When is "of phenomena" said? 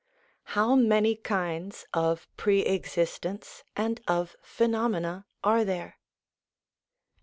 4.07-5.27